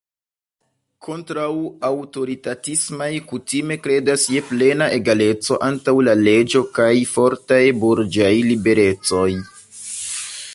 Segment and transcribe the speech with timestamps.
[1.07, 9.29] Kontraŭ-aŭtoritatismaj kutime kredas je plena egaleco antaŭ la leĝo kaj fortaj burĝaj liberecoj.